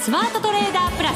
[0.00, 1.14] スマートトレーダープラス。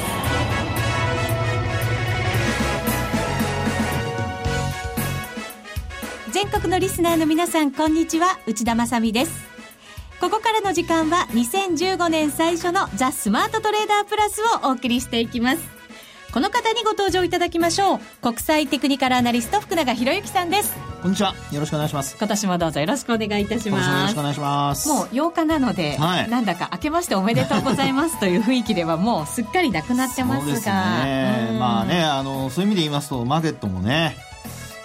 [6.33, 8.39] 全国のリスナーの皆さんこんにちは。
[8.47, 9.53] 内田まさです。
[10.21, 15.63] ここからの時間は2015年最初のザ・スマートトレーダープラスをお送りしていきます。
[16.33, 18.01] この方にご登場いただきましょう。
[18.23, 20.92] 国際テクニカルアナリスト福永博之さんです。
[21.03, 21.35] こんにちは。
[21.51, 22.17] よろしくお願いします。
[22.17, 23.91] 今年もどうぞよろしくお願いいたします。
[23.91, 24.89] よろしくお願いします。
[24.89, 30.45] もう8日なので、はい、なんだか明けましておめでとうございますという雰囲気ではもうすっかりなくなってますが。
[30.45, 31.57] そうですね。
[31.59, 34.17] まあね、あの、そういう意味で言いますと、マーケットもね、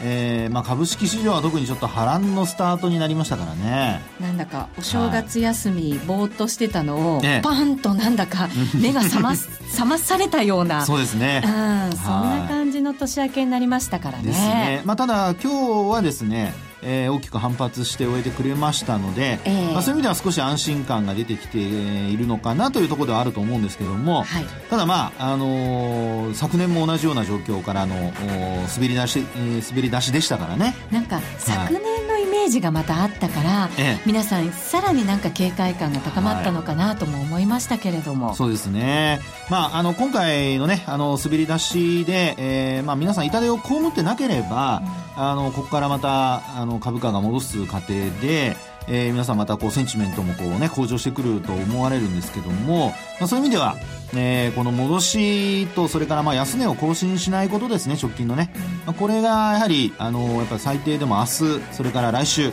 [0.01, 8.47] えーまあ、株式市場は特にちょっと波乱のスタートになりましたからねなんだかお正月休み、はい、ぼーっとしてたのを、パンとなんだか
[8.79, 14.23] 目が覚ま覚まされたようなそうですね、うん、そんな感じの年明けになりましたからね。
[14.23, 29.25] ですね、まあ、ただ今日はですねえー、大きく反発して終えてくれましたので、えー、まあ、そういう意味では少し安心感が出てきているのかなというところではあると思うんですけども、はい、ただまあ、あのー、昨年も同じような状況からの滑り出し、
[29.69, 30.75] 滑り出しでしたからね。
[30.91, 33.71] なんか昨年のイメージがまたあったから、はい、
[34.05, 44.81] 皆さんさらになんか警戒感が高まったのかなとも思いましたけれども、はい、そうですね、まあ、あの今回のねあの滑り出しで、えーまあ、皆さん痛手を被ってなければ、
[45.15, 48.55] うん、あのここからまたあの株価が戻す過程で、
[48.87, 53.75] えー、皆さんまたこうセンチメントもこうね向上してくると思われるんですけども、まあ、そういう意味では、
[54.15, 58.51] えー、この戻しとそれからまあ安値を更新しないことですね直近のね、
[58.85, 61.29] まあ、これがやはりあのやっぱり最低でも明日
[61.71, 62.51] それから来週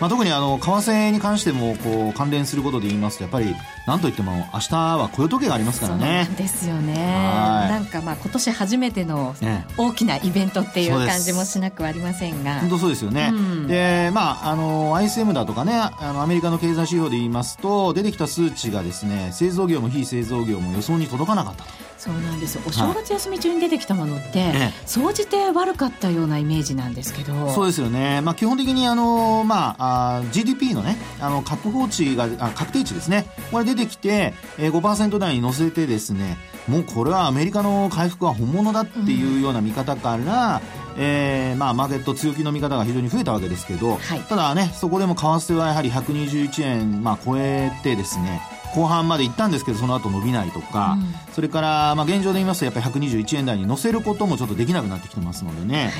[0.00, 3.54] まあ、特にあの為替に関してもこう関連することで言いますとやっぱり
[3.86, 6.28] なんといっても明日は雇用統計がありますからね。
[6.38, 6.94] ですよね。
[6.94, 9.34] なんかまあ今年初めての
[9.76, 12.60] 大きなイベントっていう感じもしなくはありませんが。
[12.60, 13.30] 本当そうですよね。
[13.32, 21.89] うん、でまああの ISM だとかねあのアメリカの経済指標で言いますと出てきた数値がですね製造業も非製造業も予想に届かなかったと。
[22.00, 22.58] そうなんです。
[22.66, 24.54] お正月休み中に出てきたものって、
[24.86, 27.50] 総じて悪かったようなイメージなんですけど。
[27.50, 33.26] そうですよね、まあ、基本的にあの、まあ、あ GDP のねあの確保値があ確定値ですね。
[33.50, 36.38] これ出てきて、えー、5%台に乗せてですね
[36.68, 40.62] もうこれはアメリカの回復は本物だっていうような見方から、
[40.96, 48.40] うん、えー、まあ、マーケット強気の見方が非常に増えたわけですけど、はい、ただねそこでも為替はやはり121円、まあ、超えてですね
[48.74, 55.92] 後半まで行ったんですけどその後伸びないとか、うん、それから、まあ、現状で言いますとやっぱり121円台に乗せることもちょっとできなくなってきてますのでね、はい、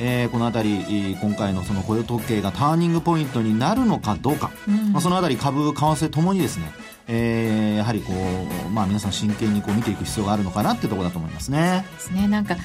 [0.00, 6.72] えー、この辺り今回のその雇用統計がターニングポイントになるのかどうか、うん、まあ、その辺り株為替ともにですね
[7.06, 11.84] えー、やはりこう、まあ、皆さん真剣にこう見ていく必要があるのかなってところだと思いますね。
[11.92, 12.28] ですね。
[12.28, 12.56] なんか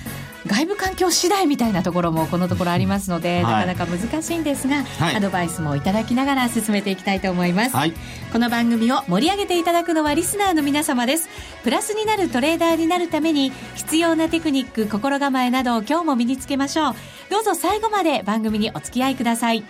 [0.48, 7.94] 外部環境次第みたいなところもこのところありますので、はい、なかなか難しいんですが、はい、アドバイスもいただきながら進めていきたいと思います、はい、
[8.32, 11.28] この番組を盛り上げていただくのはリスナーの皆様です。
[11.64, 16.96] プラスになるトレーダーになるために必要なテクニック心構えなどを今日も身につけましょう。
[17.30, 19.66] どうぞ最後まで番組にお付き合いください。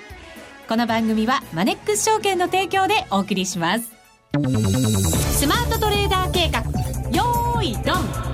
[0.70, 3.99] この番組はマネックス証券の提供でお送りします
[4.32, 6.60] スマートトレーダー計画
[7.10, 8.30] よーいドン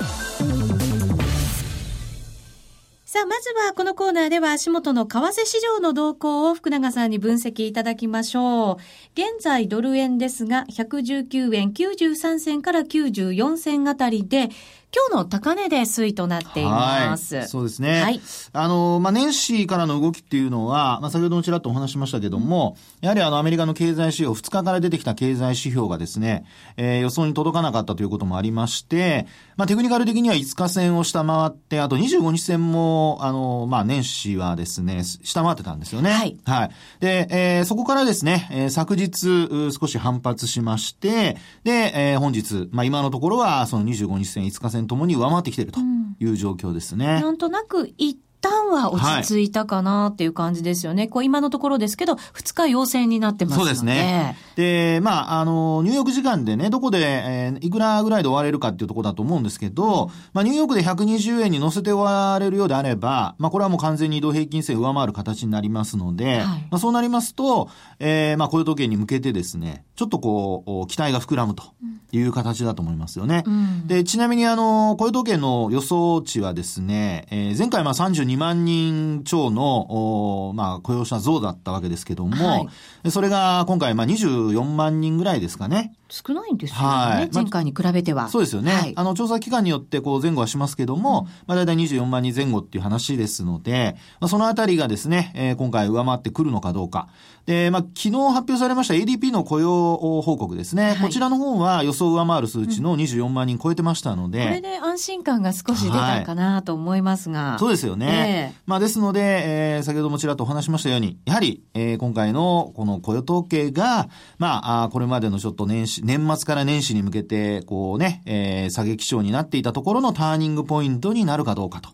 [3.05, 8.75] さあ、まずはこのコーナーでは足元の為替市場の動向を福永さんに分析いただきましょう。
[9.13, 14.49] 現在ドル円ですが、119円93銭から94銭あたりで、
[14.93, 17.35] 今日の高値で推移となっています。
[17.35, 18.01] はい、そうですね。
[18.01, 18.21] はい。
[18.53, 26.45] あの、まあ、年始からの動きっていうのは、まあ、先ほどもちらっとお話しましたけども、やはりあの、アメリカの経済指標、2日から出てきた経済指標がですね、
[26.77, 36.11] えー、予想に届かなかったということもありまして、まあ、テクニカル的には5日線を下回って、あと25日線も、あの、まあ、年始はですね、下回ってたんですよね。
[36.11, 36.37] はい。
[36.45, 36.71] はい。
[37.01, 45.79] で、えー、そこからですね、えー、昨日、少し反発しまして、で、えー、本日、まあ、今のところは、その25日線、5日線ともに上回ってきていると
[46.19, 47.15] いう状況ですね。
[47.15, 51.03] うん、なんとなく一旦は落ち着いたかなっていう感じですよね。
[51.03, 53.69] はい、こう今のところですけど、2日陽性になってますので。
[53.69, 54.37] そうですね。
[54.55, 67.69] で、まあ、あの、ニューヨーク時間でね、どこで、えー、いくらぐらいで終われるかっていうところだと思うんですけど、まあ、ニューヨークで120円に乗せて終われるようであれば、まあ、これはもう完全に移動平均線上回る形になりますので、はい、まあ、そうなりますと、
[67.99, 71.63] えー、まあ、雇用統計に向けてですね、ちょっとこう、期待が膨らむと
[72.11, 73.43] いう形だと思いますよね。
[73.45, 82.69] うん、で、ちなみにあの、雇用統計の予想値はですね、えー、前回まあ32万人超の、まあ、雇用者増だったわけですけども、は
[83.03, 85.93] い、それが今回まあ24万人ぐらいですかね。
[86.15, 86.85] 少ないんですよね。
[86.85, 88.29] はい、前回に比べては。
[88.29, 88.71] そうですよね。
[88.71, 97.09] はい、あの、調査期間によってこう前後はしますけども、うん、まあ大体24万人前後っていう話ですので、まあそのあたりがですね、えー、今回上回ってくるのかどうか。
[97.45, 100.91] で、まあ昨日発表されました ADP の雇用報告ですね。
[100.91, 104.39] はい、こちらの方は予想を上回る数値の24万人超えてましたので。
[104.39, 107.51] うん、これで安心感が少し出たかなと思いますが。
[107.51, 108.53] はい、そうですよね。
[108.53, 114.07] えー、まあですので、えー、先ほどもちらっとお話しましたように、やはり、えー、今回のこの雇用統計が、
[114.37, 121.89] まあ、あこれまでのちょっと年始、年末から年始に向けて、こうね、えー、下げ基調になっていたところのターニングポイントになるかどうかと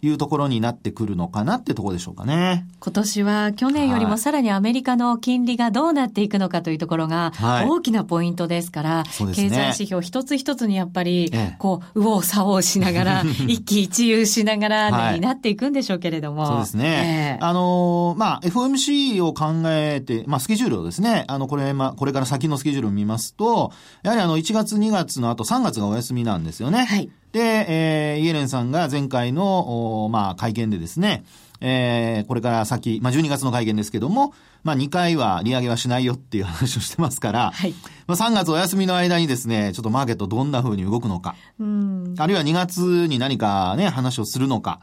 [0.00, 2.66] いうところになってくるのかなってところでしょうかね。
[2.80, 7.32] 今年は去年よりもさらにアメリカの金利がどうなっていくのかというところが
[7.68, 16.46] 大きなポイントですから、はいね、経済指標一つ一つにやっぱり、こう、右往左往しながら、 一喜一憂しながら、ね、になっていくんでしょうけれども。
[16.46, 17.38] そうですね。
[17.40, 23.72] えー、あのー、まあ、FOMC を考えて、まあ、スケジュールをですね、あの、これ、まあ、これから先のスケジュールを見ますと、
[24.02, 26.84] やはりあの、1月2月の後3月がお休みなんですよね。
[26.84, 27.10] はい。
[27.32, 31.24] で、えー、イエレンさんが前回の、まあ、会見でですね、
[31.62, 37.74] えー、これから先、まあ、12月の会見ですけども、まあ、2回は利上げはしないよっていう話をしてますから、はい。
[38.06, 42.14] まあ、3月お休みの間にですね、ちょっとマーケットどんな風に動くのか、うん。
[42.18, 44.80] あるいは2月に何かね、話をするのか、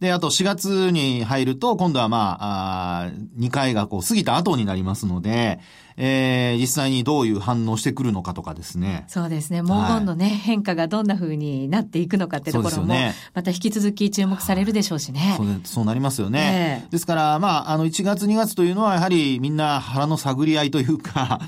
[0.00, 5.58] で、あと4月に入ると、今度はまあ、あ2回がこう過ぎた後になりますので、
[5.96, 9.04] えー、実際にどういう反応してくるのかとかですね。
[9.08, 9.62] そうですね。
[9.62, 15.34] 文言のね、はい、変化がどんな風になっていくのかってところも、ね、また引き続き注目されるでしょうしね。
[15.38, 16.82] そうそうなりますよね。
[16.84, 21.40] えー、ですから、まあ、あの、1月2月というのはやはりみんな腹の探り合いというか、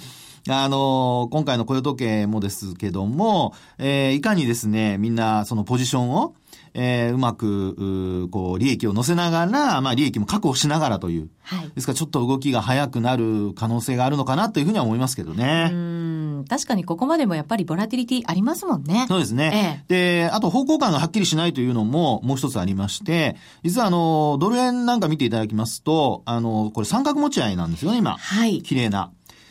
[0.51, 6.35] あの、今回の雇用統計もですけども、えー、いかにですね、みんなそのポジションを、
[6.75, 11.29] えー、うまく、うこう、利益を乗せながら、まあ、利益も確保しながらという。
[11.43, 11.71] はい。
[11.75, 15.71] ですから、ちょっと動きが早くなる可能性があるのかなというふうには思いますけどね。
[15.73, 16.45] うん。
[16.49, 19.07] 確かにここまでもやっぱりボラティリティありますもんね。
[19.09, 19.85] そうですね。
[19.89, 28.17] ええ、で、あと方向感がはっきりしないというのももう一つありまして、実はあの、ドル円なんか見ていただきますと、あの、これ三角持ち合いなんですよね、今。
[28.17, 28.63] はい。
[28.63, 29.11] 綺麗な。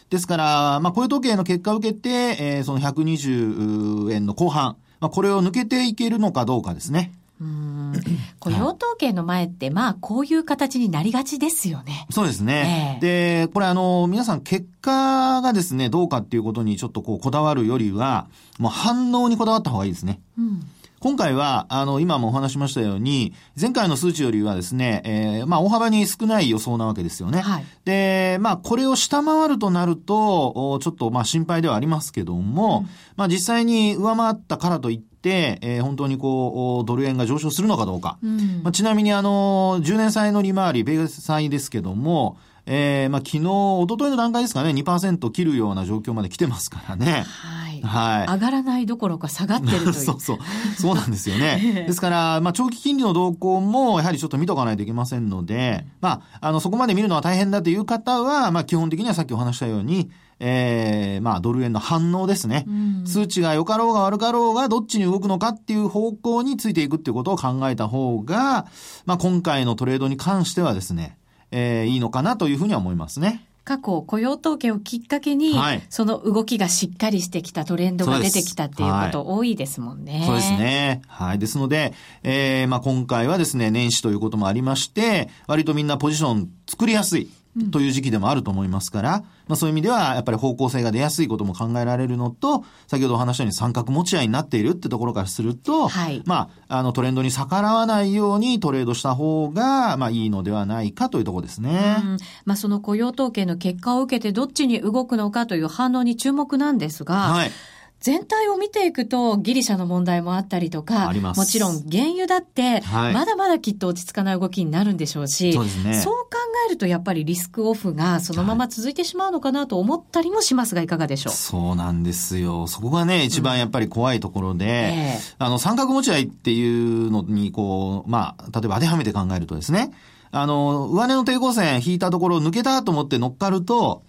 [0.09, 7.11] ですから、まあ、雇用統計の結果を受けて、えー、その120円の後半、まあ、これを抜けていけるのかどうかですね。
[7.39, 7.93] うん
[8.39, 12.07] 雇用統計の前って、まあ、こういう形になりがちですよね。
[12.09, 12.97] そうですね。
[13.01, 18.27] えー、で、これあの、皆さん結果がですね、どうかっていうことにちょっとこう、こだわるよりは、
[18.57, 20.19] もう反応にこだわった方がいいですね。
[20.37, 20.63] うん
[20.99, 27.41] 今回は、あの、今もお話しましたように、前回の数値よりはですね、えー、まあ、大幅に少ない予想なわけですよね。
[27.41, 27.65] はい。
[27.85, 38.17] で、まあ、これを下回るとなると、ちょっと、まあ、心配ではありますけども、うん、まあ、実際に上回ったからといって、えー、本当にこう、ドル円が上昇するのかどうか。
[38.23, 42.37] うん、まあ、ちなみに、あの、10年債の利回り、米債ですけども、
[42.69, 47.23] えー、まあ、昨日、一昨日の段階ですかね、2%切るような状況まで来てますからね。
[47.25, 48.33] はいはい。
[48.33, 49.93] 上がらないどころか下がってるという。
[49.95, 50.37] そうそう。
[50.77, 51.85] そうなんですよね。
[51.87, 60.09] ですから、まあ、長期金利の動向も、やはりちょっと見とかないといけませんので、まあ、あの、そこまで見るのは大変だという方は、まあ、基本的にはさっきお話したように、
[60.39, 62.67] ええー、まあ、ドル円の反応ですね。
[63.05, 68.67] 数値が良かろうが悪かろうが、どっちに動くのかっていう方向についていくっていうことを考えた方が、
[69.05, 71.17] まあ、今回のトレードに関してはですね、
[71.51, 73.47] ええー、いいのかなというふうには思いますね。
[73.67, 80.23] 過去雇用統計をきっかけに、はい、その動きがしっかりしてきたトレンドが出てきたっていうこと多いですもんね。
[80.25, 81.01] そうですね。
[81.05, 81.39] はい。
[81.39, 87.29] ですので、えー、まあ今回はですね、年始ということもありまして、割とみんなポジション作りやすい。
[87.71, 101.97] という時期でもあると思いますから、まあそういう意味では、やっぱり方向性が出やすいことも考えられるのと、先ほどお話したように三角持ち合いになっているってところからすると、はい、まあ、あのトレンドに逆らわないようにトレードした方が、まあいいのではないかというところですね。
[101.99, 107.51] うん、まあその雇用統計の結果を受けてどっちに動くのかという反応に注目なんですが、はい
[107.99, 116.29] 全体を見ていくとギリシャの問題もあったりとか、もちろん原油だって、まだまだきっと落ち着かない動きになるんでしょうし、はい、そうね、そう考
[116.67, 121.33] えるとやっぱりリスクオフがそのまま続いてしまうのかなと思ったりもしますが、いかがでしょう？
[121.33, 122.67] そうなんですよ。
[122.67, 125.19] そこがね、一番やっぱり怖いところで、うんえ。
[125.19, 129.91] ー、あの、三角持ち合いっていうのに、こう、まあ、例えば当てはめて考えるとですね、
[130.31, 134.03] あの、上値の抵抗線引いたところを抜けたと思って乗っかると、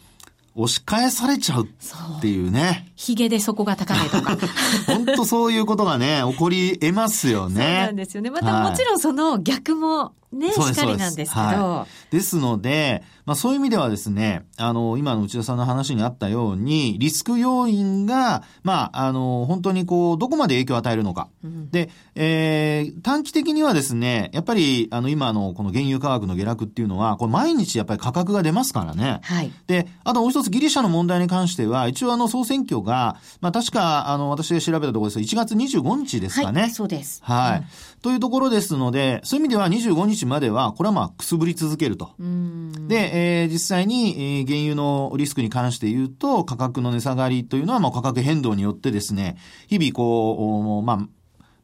[0.54, 2.87] 押し返されちゃうっていうね。
[2.98, 4.36] 髭で底が高めとか。
[4.88, 7.54] 本当そういうことがね、起こり得ますよね。
[7.54, 8.30] そうなんですよね。
[8.30, 11.42] またもちろんその逆もね、しっかりなんですけど。
[11.42, 21.28] はい、ですので、まあそういう意味ではですね、あの、今の内田さんの話にあったように、リスク要因が、まあ、あの、本当にこう、どこまで影響を与えるのか。
[21.42, 29.20] うん、で、えー、短期的にはですね、やっぱり、あの、今のこの原油価格の下落っていうのは、これ毎日やっぱり価格が出ますからね。
[29.22, 29.50] はい。
[29.66, 36.62] で、あともう一つギリシャの問題に関しては、一応あの、総選挙がが、まあ確か、あの、私が調べたところです1月25日ですかね。
[36.62, 37.20] はい、そうです。
[37.22, 37.64] はい、うん、
[38.02, 42.10] というところですので、そういう意味では25日までは、これはまあくすぶり続けると。
[42.18, 49.36] で、えー、実際に、えー、原油のリスクに関して言うと、価格の値下がりというのは、まあ価格変動によってですね、
[49.68, 51.17] 日々こう、まあ、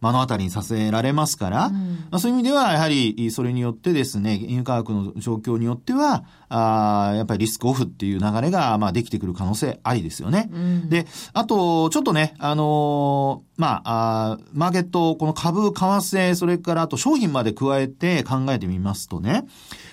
[0.05, 1.75] 目の当たりにさせられますから、うん、
[2.11, 10.51] まあ、そういう意味では、やはり、それによってですね、原油価格の状況によっては、あやっぱりリスクオフっていう流れが、まあ、できてくる可能性ありですよね。
[10.53, 19.47] うん、で、あと、ちょっとね、あのー、まあ、あマーケット、この株、為替、それからあと商品まで加えて考えてみますとね、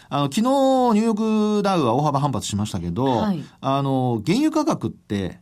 [0.09, 5.39] あの、昨日、ニューヨークダウは大幅反発しましたけど、はい、あの、原油価格って、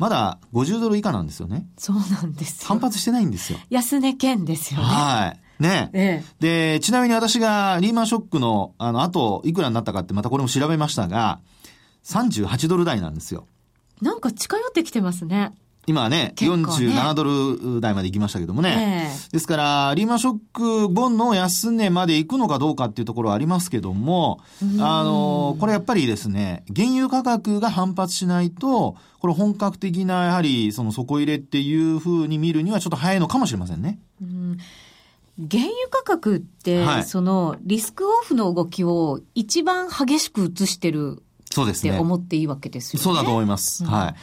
[0.00, 1.68] まだ50ドル以下なんですよね。
[1.76, 3.58] そうなんです反発してないんですよ。
[3.68, 4.86] 安値圏ですよね。
[4.86, 5.62] はい。
[5.62, 11.40] ね、ええ、で、ちなみに私がリーマンショックの、あの、後、いくらになったかってまたこれも調べましたが、
[12.04, 13.46] 38ドル台なんですよ。
[14.00, 15.52] なんか近寄ってきてますね。
[15.86, 19.10] 今はね、ね47ドル台まで行きましたけどもね。
[19.12, 24.40] えー、ですから、リーマンショックボンの安値まで行くのかどうかっていうところはありますけども、
[24.78, 33.98] あの、これやっぱりですね、原油価格が反発しないと、これ本格的な、やはり、その底入れっていうふうに見るにはちょっと早いのかもしれませんね。
[34.20, 34.58] うん
[35.50, 41.90] 原油価格って、はい、そのリスクオフの動きを一番激しく移してるそうですね。
[41.90, 43.04] って思っていいわけですよね。
[43.04, 43.84] そうだと思います。
[43.84, 44.14] うん、はい。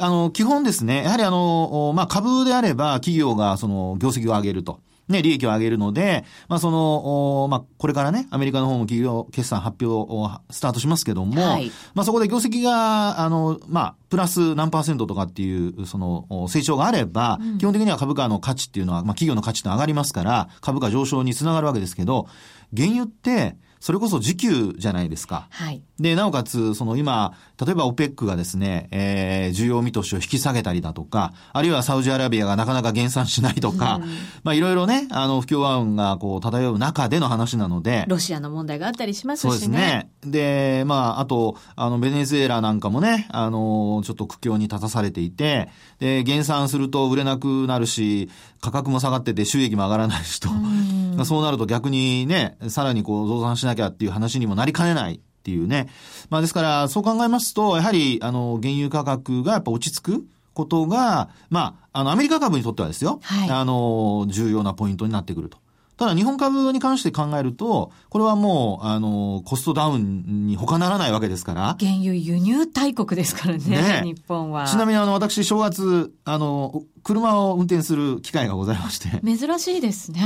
[0.00, 4.80] あの、基本ですね、やはりあの、まあ、株であれば企業がその業績を上げると。
[5.10, 22.28] ね、利益を上げるので、まあ、その、まあ、これからね、アメリカの方も企業決算発表をスタートしますけども、はい、まあ、そこで業績が、あの、まあ、プラス何パーセントとかっていう、その、成長があれば、うん、基本的には株価の価値っていうのは、まあ、企業の価値って上がりますから、株価上昇につながるわけですけど、
[22.74, 25.48] 原油って、それこそ時給じゃないですか。
[25.50, 25.82] はい。
[26.00, 34.10] で、なおかつ、その今、例えば OPEC がですね、えー、需要見通しを引き下げたりだとか、あるいはサウジアラビアがなかなか減産しないとか、うん、
[34.42, 38.06] まあいろいろね、あの、不協和音がこう漂う中での話なので。
[38.08, 39.50] ロシアの問題があったりしますしね。
[39.50, 40.10] そうですね。
[40.24, 48.30] で、まあ、あと、あの、ベネズエラなんかもね、あの、ちょっと苦境に立たされていて、で、減産すると売れなくなるし、
[48.62, 50.48] 価格も下がってて収益も上がらないしと。
[50.50, 55.88] うん、そうなると逆にね、さらにこう増産しなきゃっていう話にもなりかねないっていうね。
[56.28, 65.58] まあですから、そう考えますと、やはり、あの、原油価格がやっぱ落ち着くことが、まあ、あの、アメリカ株にとってはですよ、はい、あの、重要なポイントになってくると。
[65.96, 71.76] ただ日本株に関して考えると、これはもう、あの、コストダウンに他ならないわけですから。
[71.78, 74.66] 原油輸入大国ですからね、ね日本は。
[74.66, 79.08] ちなみにあの、私、正月、あの、車を運転する機会がございまして。
[79.24, 80.20] 珍しいですね。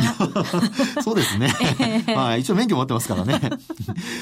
[1.02, 1.52] そうですね。
[1.80, 3.40] えー、まあ、一応免許持ってますからね。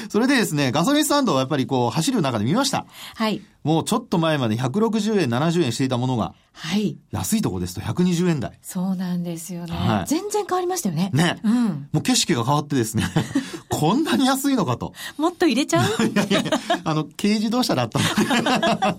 [0.09, 2.85] それでですね、ガソリンスタンドをやっぱりこう、走る中で見ました。
[3.15, 3.41] はい。
[3.63, 6.97] もうちょっと前まで160円、70円していたものが、はい。
[7.11, 8.59] 安いとこですと120円台。
[8.61, 9.73] そうなんですよね。
[9.73, 11.09] はい、全然変わりましたよね。
[11.13, 11.39] ね。
[11.43, 11.87] うん。
[11.93, 13.05] もう景色が変わってですね、
[13.69, 14.93] こんなに安いのかと。
[15.17, 15.85] もっと入れちゃう？
[16.05, 16.43] いやいや
[16.83, 17.99] あの、軽自動車だった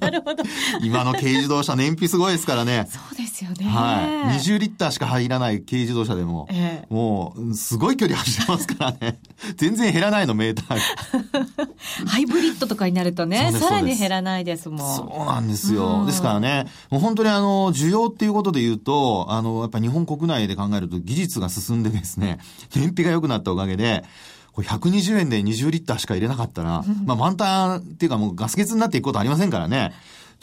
[0.00, 0.42] なるほど。
[0.82, 2.88] 今の軽自動車燃費すごいですからね。
[2.90, 3.66] そうですよね。
[3.66, 4.38] はい。
[4.38, 9.18] 20リッターしか入らない軽自動車でも、ええ、もう、すごい距離走ってますからね。
[9.56, 10.78] 全然減らないの、メーター
[12.06, 14.96] ハイブリッドとかになるとね、さらに減らないですもん。
[14.96, 16.04] そうなんですよ。
[16.06, 22.38] ですからね、もう本当にあの、需要っていうことで言うと、あの、やっぱ日本国内で考えると技術が進んでですね、
[22.74, 24.04] 燃費が良くなったおかげで、
[24.52, 29.92] これ120円で20リッターしか入れなかったら、まあ満タンっていうかもうガス欠になっていくことありませんからね。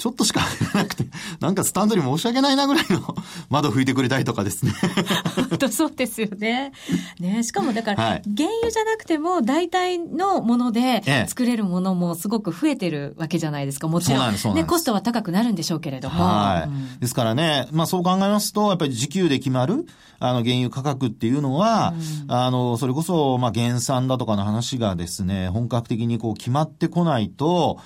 [0.01, 1.05] ちょっとしか入らなくて、
[1.39, 3.15] なんかスタンドに申し訳ないなぐらいの
[3.51, 4.74] 窓拭いてくれたりとかですね。
[5.50, 6.72] 本当そうですよね。
[7.20, 13.88] ねしかもだから、はい、原油じゃなくても大体のもので作れるものもすごく増えてるわけじゃないですか。
[13.88, 14.31] もちろん。
[14.31, 16.24] んね、コストは高くなるんでしょうけれども。
[16.24, 16.67] はい。
[16.67, 19.86] うん、ですからね、まあそう考えますと、やっぱり時給で決まる、
[20.17, 21.93] あの原油価格っていうのは、
[22.25, 27.77] うん、あの、それこそ、まあ減産だとかの話がですね、本格的にこう決まってこないと、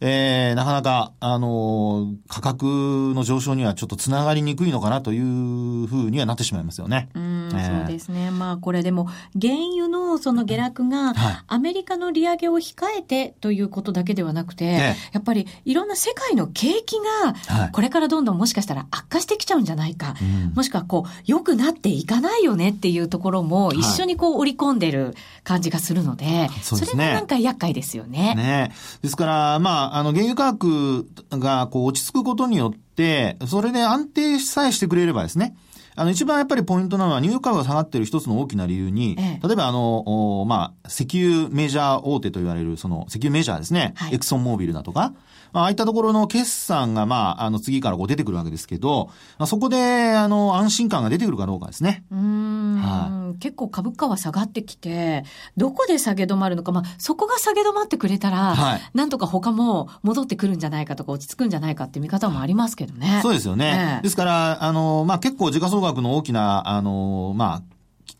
[0.00, 7.08] えー、なかなか、あのー、価格の上昇にはちょっとつながりにくいのかなというふうにはなってしまいますよね。
[7.14, 8.30] うん、えー、そうですね。
[8.30, 9.08] まあこれでも、
[9.40, 11.14] 原油のその下落が、
[11.46, 28.34] アメリカの利上げを控えてということだけではなくて、やっぱりいろんな世界の景気が、これからどんどんもしかしたら悪化してきちゃうんじゃないか、はい、もしくはこう、良くなっていかないよねっていうところも一緒にこう織り込んでる感じがするので、はい、そでそれがなんか厄介ですよね。
[28.34, 28.72] ね。
[29.02, 35.54] ですから、まあ、あの、原油価格がこう落ち着くことによって、それで安定さえしてくれればですね、
[35.96, 45.12] あの、一番やっぱりポイントなのは、ニューヨーク株が下がってる一つの大きな理由に、ええ、例えばあの、まあ、石油メジャー大手と言われる、その、石油メジャーですね、はい、エクソンモービルだとか、
[45.54, 49.06] まあ、ああいったところの決算が、まあ、あの、次からこう出てくるわけですけど、
[49.38, 52.04] まあ、そこで、あの、安心感が出てくるかどうかですね。
[52.10, 52.76] うん。
[52.82, 53.38] はい。
[53.38, 55.24] 結構株価は下がってきて、
[55.56, 63.20] どこで下げ止まるのか、まあ、そこが下げ止まってくれたら、はい、なんとか他も戻ってくるんじゃないかとか、落ち着くんじゃないかって見方もありますけどね。
[63.22, 63.98] そうですよね。
[64.00, 67.73] えですから、あの、まあ、結構時価総額の大きな、あの、まあ、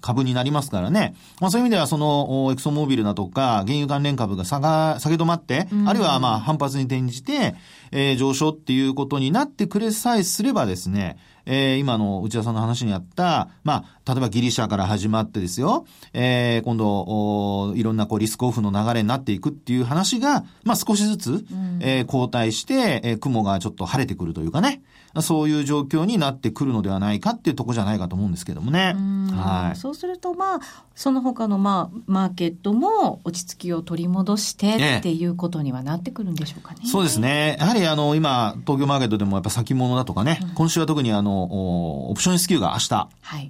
[0.05, 1.15] 株になりますからね。
[1.41, 7.55] まあそういう意味ではそのエクソモービルだとか原油関連株が下が、下げ止まって、あるいはまあ反発に転じて、
[7.91, 24.83] えー、上昇っていうことになってくれさえすればですね、えー、今の内田さんの話にあった、まあ、例えばギリシャから始まってですよ、えー、今度、いろんなこうリスクオフの流れになっていくっていう話が、まあ少しずつ、うん、えー、交代して、えー、雲がちょっと晴れてくるというかね、
[25.23, 28.95] そういう状況になってくるのではないかっていうとこじゃないかと思うんですけどもね。
[29.33, 29.77] はい。
[29.77, 30.61] そうすると、まあ、
[30.95, 36.81] その他の、まあ、マーケットも落ち着きを取り戻してっていうことにはなってくるんでしょうかね。
[36.87, 37.57] そうですね。
[37.61, 43.09] やはり、あの、今、東京マーケットでもやっぱ先物だとかね、うん、今週は特にあの、オプションスキューが明日、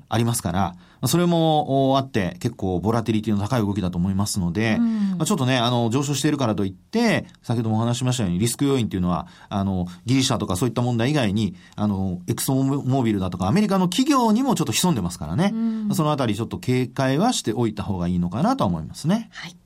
[0.08, 19.28] ありますから、はいそれもあって結構ボラティリティの高い動きだと思いますので、うん、まあ、ちょっとね、あの、上昇しているからといって、先ほどもお話しましたようにリスク要因っていうのは、あの、ギリシャとかそういった問題以外に、あの、エクソモービルだとかアメリカの企業にもちょっと潜んでますからね、うん、そのあたりちょっと警戒はしておいた方がいいのかなと思いますね。
[19.32, 19.56] はい。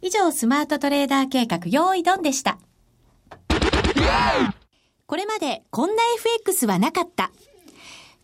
[0.00, 2.58] 以上、スマートトレーダー計画、用意ドンでした。
[5.06, 7.30] これまでこんな FX はなかった。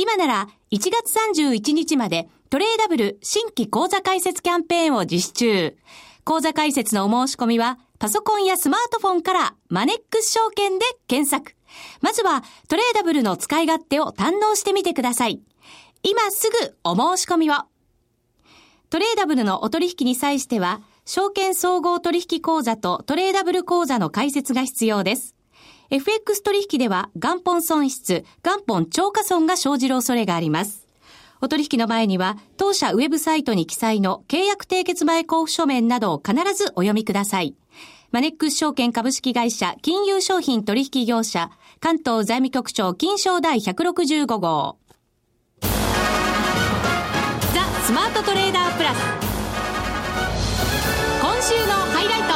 [0.00, 5.76] 今なら1月31日までトレーダブル新規講座開設キャンペーンを実施中。
[6.22, 11.56] 講座開設のお申し込みは、パソコンやスマートフォンからマネックス証券で検索。
[12.00, 15.40] まずはトレーダブルの使い勝手を堪能してみてください。
[16.04, 17.54] 今すぐお申し込みを。
[18.90, 25.34] トレーダブルのお取引に際しては、証券総合取引口座とトレーダブル口座の開設が必要です。
[25.90, 30.86] FX 取引では元本損失、元本超過損が生じる恐れがあります。
[31.40, 37.54] お取引の前には、当社ウェブサイトに記載の契約締結前交付書面などを必ずお読みください。
[38.10, 44.78] マネックス証券株式会社金融商品取引業者関東財務局長金賞第165号
[47.54, 48.98] ザ・スマートトレーダープラス
[51.20, 52.27] 今週のハイライト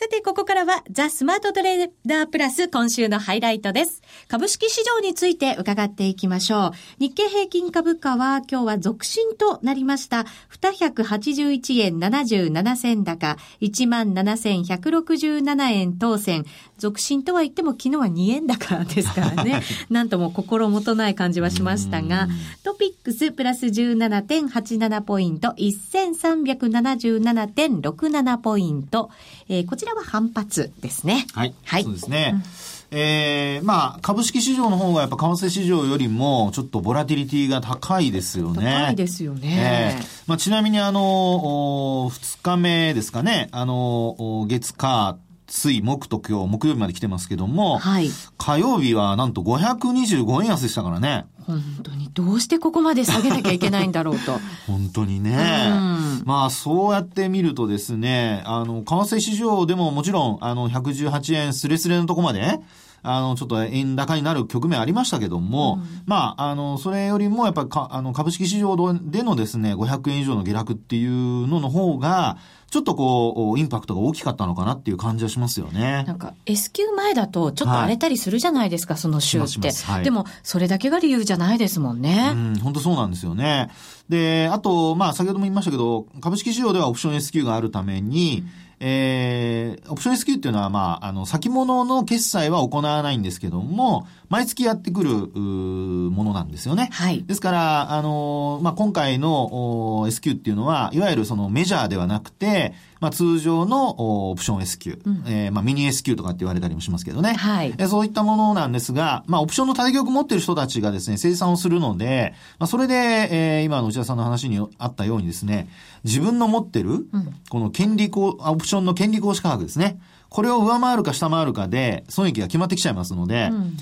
[0.00, 4.00] さて、ここからはザ・スマートトレーダープラス今週のハイライトです。
[4.28, 6.70] 株式市場について伺っていきましょう。
[7.00, 10.24] 日経平均株価は今日は続伸となりました。
[10.62, 16.44] 281円77銭高、17,167円当選。
[16.78, 19.62] 続伸とは言っても昨日は2円高ですからね。
[19.90, 22.28] なんとも心もとない感じはしましたが、
[22.62, 29.10] トピックスプラス17.87ポイント、1377.67ポイント、
[29.48, 31.26] えー、こちららは反発ですね。
[31.34, 31.54] はい。
[31.64, 31.82] はい。
[31.84, 32.32] そうですね。
[32.34, 32.42] うん
[32.90, 38.62] えー、まあ、株式市場の方がやっぱ為替市場よりも、ちょっとボラティリティが高いですよね。
[38.86, 39.94] 高いですよね。
[40.00, 51.26] えー、まあ、ちなみにあの、2日目ですかね、あの、月火、水、木と今日、木曜日まで来てますけども、はい、火曜日はなんと525円安でしたからね。
[51.46, 54.38] 本当に、どうしてここまで下げなきゃいけないんだろうと。
[54.68, 55.30] 本当にね。
[55.70, 62.60] うん、まあ、そうやって見るとですね、あの、為替市場でももちろん、あの、118円すれすれのとこまで、
[63.02, 72.36] あの、ちょっと円高になる局面ありましたけども、うん、まあ、あの、それよりもやっぱりか、あの、株式市場でのですね、500円以上の下落っていうのの方が、
[72.70, 76.04] ちょっとこう、インパクトが大きかったのかなっていう感じはしますよね。
[76.06, 79.72] なんか、S q 前だと、ちょっと荒れたりするじゃないですか、はい、その週って。
[79.72, 82.32] はい、でも、それだけが理由じゃないですもんね。
[82.34, 83.70] うん、本当そうなんですよね。
[84.10, 96.88] で、あと、まあ、先ほども言いましたけど、株式市場ではオプション S q があるために、うんえー、オプション S q っていうのは、まあ、あの、先物の決済は行わないんですけども、毎月やってくる、ものなんですよね。
[96.92, 97.24] はい。
[97.24, 107.34] ですから、あの、まあ、今回の S q っていうのは、いわゆるそのメジャーではなくて、まあ、通常のオプション S q、うん、えー、まあ、ミニ S q とかって言われたりもしますけどね。
[107.34, 107.74] はい。
[107.78, 115.68] えそういったものなんですが、まあ、オプションの対局持ってる人たちがですね、生産をするので、まあ、それで、えー、今の内田さんの話にあったようにですね、
[116.04, 117.06] 自分の持ってる、
[117.50, 120.00] この権利行、オプションの権利行使価格ですね。
[120.28, 123.76] これを上回るか下回るかで、損益が決まってきちゃいますので、うん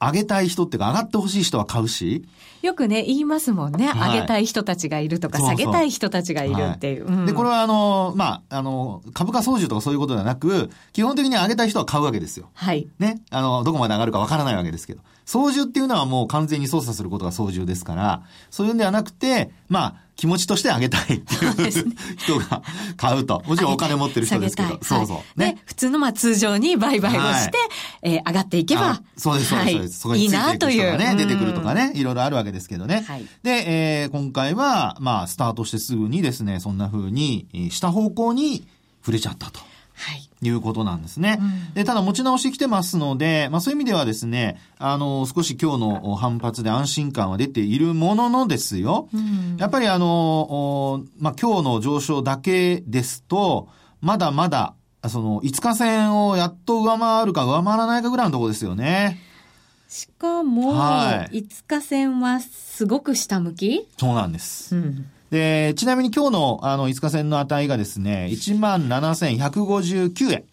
[0.00, 2.24] 上げたい人っていうか、上がってほしい人は買うし。
[2.62, 3.88] よくね、言いますもんね。
[3.88, 7.06] はい、上げたい人たちがいるとか、下げたい人たちがいるっていう。
[7.06, 12.48] はいうん、で、これはあの、まあ、あの、株価操縦とかそういうことではなく、基本的に上げたい人は買うわけですよ。
[12.54, 12.88] はい。
[12.98, 13.20] ね。
[13.30, 15.02] あの、どこまで上がるかわからないわけですけど。
[15.30, 22.62] 操縦っていうのはもう完全に操作することが操縦ですから、そういうんではなくて、まあ、気持ちとしてあげたいっていう人が
[22.96, 23.40] 買うと。
[23.46, 24.80] もちろんお金持ってる人ですけど。
[24.82, 25.40] そうそう。
[25.40, 25.62] ね。
[25.66, 27.58] 普通のまあ通常に売買をして、
[28.02, 29.02] え上がっていけば。
[29.16, 30.08] そうです、そうです。
[30.16, 33.06] いていく人がね、出てくるとかね、いろいろあるわけですけどね。
[33.44, 38.66] で、え今回は、まあ、スタートしてすぐにですね、そんな風に、した方向に
[39.02, 39.60] 触れちゃったと。
[39.94, 40.29] はい。
[40.42, 41.38] いうことなんですね。
[41.40, 49.08] うん、で、ただ持ち直してきてますので、まあそういう意味ではですね、あの、少し今日の反発で安心感は出ているもののですよ。
[49.12, 53.68] うん、やっぱりあの、まあ今日の上昇だけですと、
[54.00, 54.74] まだまだ、
[55.08, 59.18] その、5日線をやっと上回るか上回らないかぐらいのところですよね。
[59.88, 63.88] しかも、はい、5日線はすごく下向き？
[63.98, 64.76] そうなんです。
[64.76, 70.44] うんで、ちなみに今日のあの5日線の値がですね、17,159円。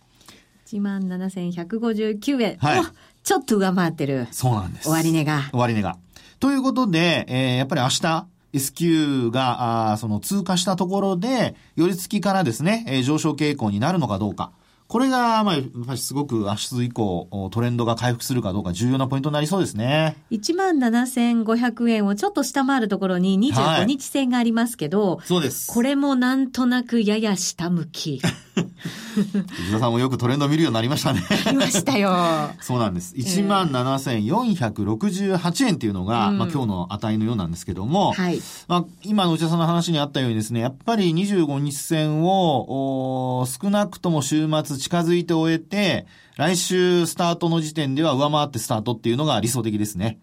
[0.67, 2.57] 17,159円。
[2.57, 2.81] はい。
[3.23, 4.27] ちょっと上回ってる。
[4.31, 4.89] そうなんです。
[4.89, 5.49] 終値が。
[5.51, 5.97] 終値が。
[6.39, 14.51] ということで、えー、やっぱり明日、S q が、あその通過したところで、寄り付きからですね、えー、上昇傾向になるのかどうか。
[14.87, 20.15] これが、まあ、やっぱりすごく明日以降、トレンドが回復するかどうか重要なポイントになりそうですね。
[20.31, 25.73] 17,500円をちょっと下回るところに25日線がありますけど、はい、そうです。
[25.73, 28.21] これもなんとなくやや下向き。
[29.67, 31.21] 内田さんもよくトレンド見るようになりましたね。
[31.51, 32.11] 見ましたよ。
[32.61, 33.15] そうなんです。
[33.15, 38.39] 17,468円っていうのが、うん、まあ今日の値のようなんですけども、はい。
[38.67, 46.05] まあ今の内田さんの話にあったようにですね、やっぱり25日線を少なくとも週末近づいて終えて、
[46.37, 50.19] 来週スタートの時点では上回ってスタートっていうのが理想的ですね。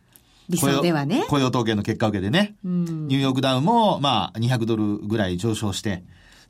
[0.48, 1.24] 理想ではね。
[1.28, 2.54] 雇用統計の結果を受けてね。
[2.64, 6.04] うん、ニューヨークダウンも、まあ、200ドルぐらい上昇して、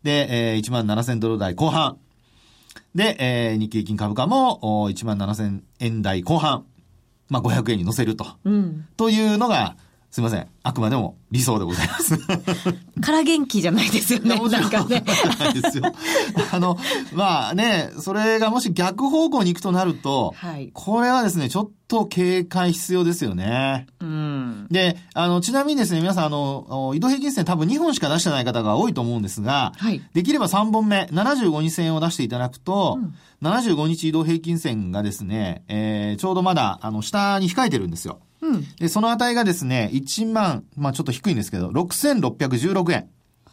[0.05, 1.99] で、えー、1万7000ドル台後半。
[2.95, 6.65] で、えー、日経金株価も1万7000円台後半。
[7.29, 8.27] まあ、500円に乗せると。
[8.45, 9.77] うん、というのが、
[10.15, 10.47] すいません。
[10.63, 12.17] あくまでも理想でございます。
[13.01, 14.39] から元気じゃないですよね。
[14.49, 15.03] なんかね。
[15.41, 15.83] ないですよ。
[16.53, 16.79] あの、
[17.13, 23.89] まあね、それがもし逆方向に行くとなると、はい、これはですね、ちょっと警戒必要ですよね。
[23.99, 33.15] うん、で、あの、ちなみにですね、皆さん、あの、移動平均線多分2本しか出してない方が多いと思うんですが、はい、できれば3本目、75日線を出していただくと、うん、
[33.49, 38.21] 75日移動平均線がですね、えー、ちょうどまだ、あの、下に控えてるんですよ。
[38.45, 43.09] うん、で、その値がですね、1万、まあちょっと低いんですけど、6616円。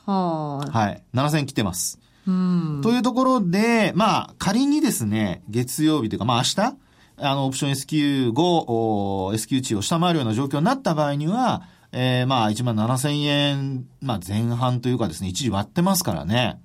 [0.06, 0.80] はあ。
[0.80, 1.04] はい。
[1.14, 2.00] 7000来てます。
[2.28, 2.82] うん。
[2.84, 6.76] というところで、まあ仮にですね、月曜日というか、まあ明日、
[7.18, 16.60] あの、オプション SQ5、SQ 値を下回るような状況になった場合には、えー、まあ1万7000円、まあ前半というかですね、一時割ってますからね。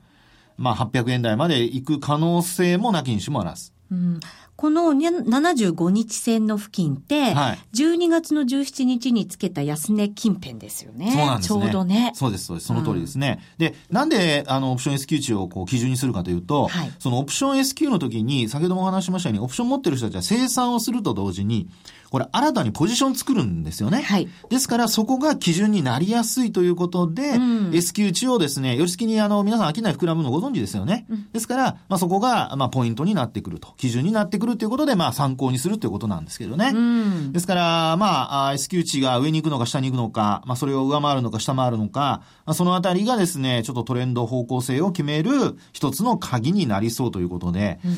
[0.56, 3.72] まあ800円台まで行く可能性もなきにしもあらず。
[3.90, 4.20] うん、
[4.56, 11.12] この75日線の付近って、はい、12月の17日につけた安値近辺ですよね。
[11.12, 11.60] そうなんですね。
[11.60, 12.12] ちょうどね。
[12.14, 12.66] そうです、そうです。
[12.68, 13.40] その通りですね。
[13.58, 21.68] うん、で、なんで、あの、オプション S q 値をこう基準にするかというと、はい、そのオプション S q の時に、先ほどもお話しましたように、オプション持ってる人たちは生産をすると同時に、
[22.10, 24.02] これ新たにポジション作るんですよね。
[24.02, 24.28] はい。
[24.48, 31.06] ですからそこが基準になりやすいということで、うん、S q 値をですね、よりすきにあの、皆さん商い膨らむのご存知ですよね。
[31.10, 33.74] うん、ですから、まあそこが、まあポイントになってくると。
[33.76, 36.72] 基準になってくるということで、まあ参考にするということなんですけどね。
[36.74, 47.94] うん、ですから、まあ、S q 値が上に行くのか下に行くのか、まあそれを上回るのか下回るのか、まあ、そのあたりがですね、ちょっとトレンド方向性を決める一つの鍵になりそうということで、うん。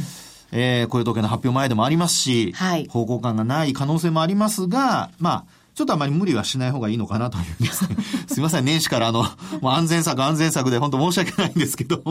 [0.50, 7.97] えー、雇用統計の発表前でもありますし、はい、方向感がない可能性もありますが、まあ、ちょっとあまり無理はしない方がいいのかなというですね。
[8.27, 9.23] すいません、年始からあの、
[9.61, 12.03] もう安全策安全策で本当申し訳ないんですけど。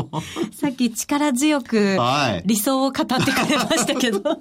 [0.58, 1.98] さっき力強く、
[2.46, 4.38] 理想を語ってくれましたけど、は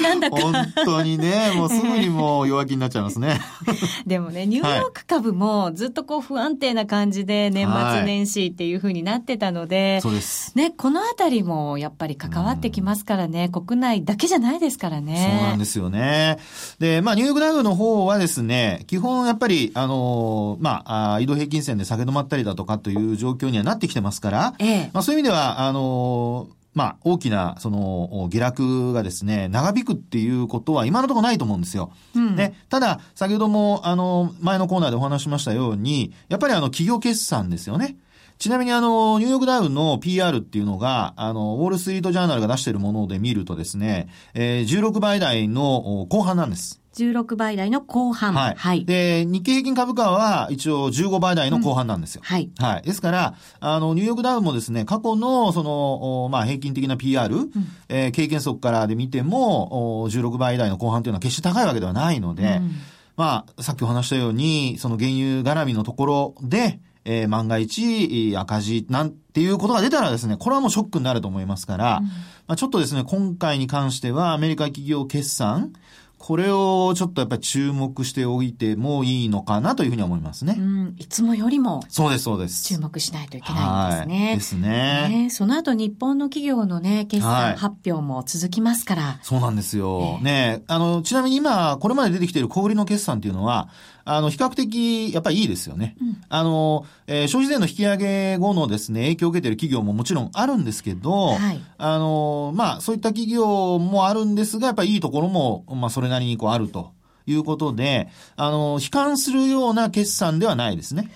[0.00, 0.40] い、なんだか。
[0.40, 3.38] 本当にね、もうすぐにもう弱気になっちゃいますね。
[4.06, 10.56] でもね、ニューヨーク株もずっとこう不安定な感じで年末年始っていうふうになってたので、はい、そうです。
[10.56, 15.36] ね、このあたりもやっぱり関わってきますからね、国内だけじゃないですからね。
[15.38, 16.38] そうなんですよね。
[16.78, 31.90] で、まあニューヨークダウの方はですね、ですね、基本やっぱり、あのー、まあ、移動平均線で下げ止まったりだとかという状況にはなってきてますから、ええ、まあそういう意味では、あのーまあ、大きな、その、下落がですね、長引くっていうことは今のところないと思うんですよ。
[32.14, 32.54] うん、ね。
[32.68, 37.96] ただ、先ほども、あの、前のコーナーでお話しましたように、やっぱりあの、企業決算ですよね。
[38.38, 46.77] ちなみにあの、ニューヨークダウンの PR っていうのが、あの、ウォールストリートジャーナルが出しているもので見るとですね、えー、16倍台の後半なんです。
[47.04, 48.34] 16倍台の後半。
[48.34, 48.54] はい。
[48.56, 52.22] はい、で、日経平均株価は一応15倍台の後半なんですよ。
[52.24, 52.50] うん、はい。
[52.58, 52.82] はい。
[52.82, 57.52] ですから、あの、ニューヨークダウンもですね、過去の、その、まあ、平均的な PR、うん、
[57.88, 62.70] えー、経験則からで見ても、16倍台の後半というのは決して高いわけではないので、うん、
[63.16, 72.12] まあ、さっきお話したように、その原油絡みのところで、えー、万が一赤字なんていうことが出たらですね、これはもうショックになると思いますから、うん、ま
[72.48, 75.72] あ、ちょっとですね、今回に関してはアメリカ企業決算、
[76.18, 80.56] これをちょっとやっぱり注目しておいてもいいのかなというふうに思いますね。
[80.58, 81.82] うん、いつもよりも。
[81.88, 82.64] そうです、そうです。
[82.64, 84.34] 注目しないといけないんですね。
[84.34, 89.02] ですね、ね、その後日本の企業のね、決算発表も続きますから。
[89.02, 90.18] はい、そうなんですよ。
[90.18, 93.68] えー、ねあの、ちなみに今、これまで出てきている小売りの決算っていうのは、
[94.10, 95.94] あの、比較的、やっぱりいいですよね。
[96.00, 106.92] うん、あの、えー、消費税の引き上げ後のですね、影響を受けている企業ももちろんあるんですけど、はい、あの、まあ、そういった企業もあるんですが、やっぱりいいところも、まあ、それなりにこうあると
[107.26, 111.10] いうことで、あの、悲観するような決算ではないですね。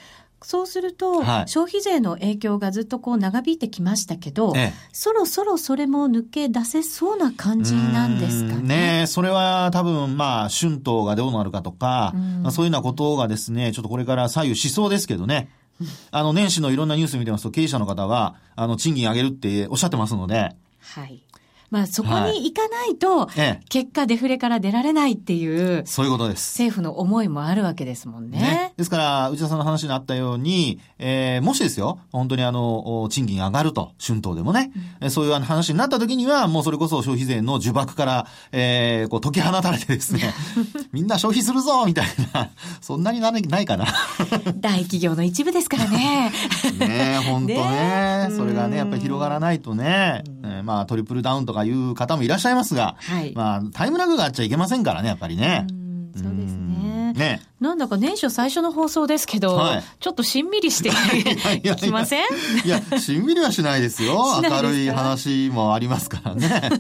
[0.47, 9.03] そうすると、はい、消費税の影響がずっとこう長引いてきましたけど、ええ、そろそろそれも抜け出せそうな感じなんですかね？
[9.03, 15.49] ねそれは多分、まあ、春闘がどうなるかとか、まあ、そういうようなことがですね、ちょっとこれから左右しそうですけどね。
[16.11, 21.23] あの、年始のいろんなニュース見てますと、経営者の方は、あの、賃金上げるっておっしゃってますので、はい。
[21.71, 23.27] まあそこに行かないと、
[23.71, 26.53] 結果デフレから出られないっていう、そういうことです。
[26.53, 28.39] 政府の思いもあるわけですもんね。
[28.41, 40.35] ねですから、内田さんの話にあったように、えー、もしですよ、本当にあの、賃金上がると、春闘でもね、うん、そういう話になった時には、もうそれこそ消費税の呪縛から、えー、こう解き放たれてですね、
[40.93, 43.87] みんな消費するぞみたいな、そんなになないかな。
[44.57, 46.33] 大企業の一部ですからね。
[46.79, 48.29] ね本当ね。
[48.29, 55.67] ねそれがね、やっぱり広がらないとね、えー、まあトリプルダウンとかいう方もいらっしゃいますが、はい、まあ、タイムラグがあっちゃいけませんからね、やっぱりね。
[56.15, 56.42] そうです
[57.13, 57.19] ね。
[57.19, 57.43] ね。
[57.61, 62.27] なんだか年初最初の放送ですけど、はい、ちょっとしんみりしてきません？
[62.65, 64.21] いや、しんみりはしないですよ。
[64.43, 66.71] 明るい話もありますからね。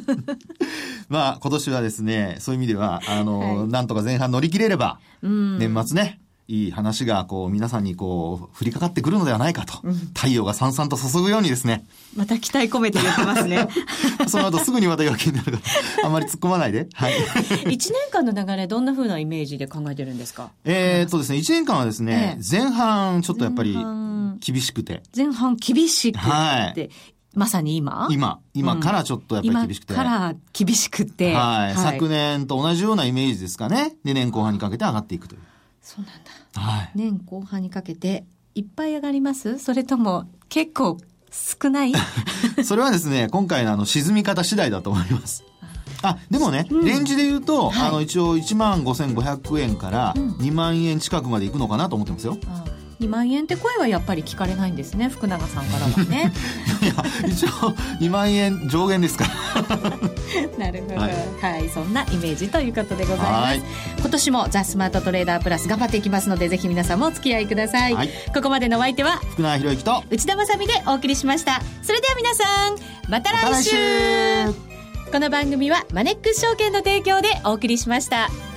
[1.08, 11.86] まあ、今年はですね、そういう意味では、あの、はい、なんとか前半乗り切れれば、年末ね、いい話がこう皆さんにこう降りかかってくるのではないかと、うん、太陽がさんさんと注ぐようにですね。
[12.16, 13.68] また期待込めて言ってますね。
[14.28, 15.58] その後すぐにまた弱気になるか
[16.02, 16.88] らあんまり突っ込まないで。
[16.92, 17.12] はい。
[17.64, 20.50] 1年間の流れどんなふうなイメージで考えてるんですか？
[20.64, 23.76] えー、っとですね1年間はですね、え前半ちょっとやっぱり
[24.40, 25.02] 厳しくて。
[25.16, 26.90] 前半厳しくて、はい、
[27.34, 28.08] まさに今？
[28.10, 29.94] 今、今からちょっとやっぱり厳しくて。
[29.94, 31.32] 今から厳しくて。
[31.34, 31.74] はい。
[31.76, 33.94] 昨年と同じようなイメージですかね。
[34.04, 35.40] で、年後半にかけて上がっていくという。
[35.82, 36.21] そうなん。
[36.94, 39.58] 年後半にかけていっぱい上がります？
[39.58, 40.98] それとも結構
[41.30, 41.92] 少ない？
[42.64, 45.44] それはですね、今回のあの沈み方次第だと思います。
[46.02, 52.32] あ、でもね、うん、レンジで言うと、はい、あの、一応1万5500円から2万円近くまでいくのかなと思ってますよ。
[52.66, 56.32] うん2万円って声はやっぱり聞かれないんですね福永さんからはね。
[56.82, 56.92] いや
[57.28, 57.48] 一応
[58.00, 59.26] 2万円上限ですか
[60.58, 63.60] なるほど、はい、はい、そんなイメージということでございます。
[63.98, 71.60] 今年もザ・スマートトレーダープラス頑張っていきますのでぜひ皆さんもお付き合いください、はい、ここまでのお相手は福永博之と内田まさでお送りしました。
[71.82, 72.76] それでは皆さん
[73.08, 73.76] また来週。
[74.46, 74.54] ま、
[75.12, 78.51] この番組はマネックス証券の提供でお送りしました。